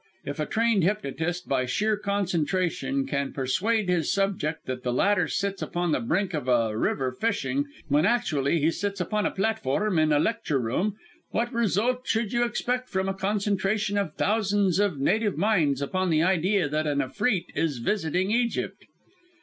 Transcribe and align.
If 0.25 0.39
a 0.39 0.47
trained 0.47 0.83
hypnotist, 0.83 1.47
by 1.47 1.67
sheer 1.67 1.95
concentration, 1.95 3.05
can 3.05 3.33
persuade 3.33 3.87
his 3.87 4.11
subject 4.11 4.65
that 4.65 4.81
the 4.81 4.91
latter 4.91 5.27
sits 5.27 5.61
upon 5.61 5.91
the 5.91 5.99
brink 5.99 6.33
of 6.33 6.47
a 6.47 6.75
river 6.75 7.11
fishing 7.11 7.65
when 7.87 8.03
actually 8.03 8.59
he 8.59 8.71
sits 8.71 8.99
upon 8.99 9.27
a 9.27 9.29
platform 9.31 9.99
in 9.99 10.11
a 10.11 10.17
lecture 10.17 10.59
room, 10.59 10.95
what 11.29 11.53
result 11.53 12.07
should 12.07 12.33
you 12.33 12.43
expect 12.45 12.89
from 12.89 13.07
a 13.07 13.13
concentration 13.13 13.95
of 13.95 14.15
thousands 14.15 14.79
of 14.79 14.99
native 14.99 15.37
minds 15.37 15.83
upon 15.83 16.09
the 16.09 16.23
idea 16.23 16.67
that 16.67 16.87
an 16.87 16.97
Efreet 16.97 17.45
is 17.53 17.77
visiting 17.77 18.31
Egypt?" 18.31 18.85